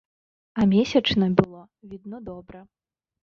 [0.61, 2.65] А месячна было, відно добра.